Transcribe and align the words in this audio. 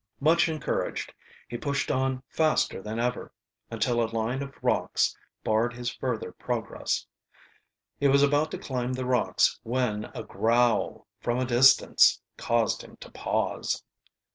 Much 0.19 0.49
encouraged, 0.49 1.13
he 1.47 1.57
pushed 1.59 1.91
on 1.91 2.23
faster 2.27 2.81
than 2.81 2.97
ever, 2.99 3.31
until 3.69 4.01
a 4.01 4.09
line 4.09 4.41
of 4.41 4.55
rocks 4.63 5.15
barred 5.43 5.73
his 5.75 5.91
further 5.91 6.31
progress. 6.31 7.05
He 7.99 8.07
was 8.07 8.23
about 8.23 8.49
to 8.49 8.57
climb 8.57 8.93
the 8.93 9.05
rocks 9.05 9.59
when 9.61 10.05
a 10.15 10.23
growl 10.23 11.05
from 11.19 11.37
a 11.37 11.45
distance 11.45 12.19
caused 12.35 12.81
him 12.83 12.95
to 12.99 13.11
pause. 13.11 13.83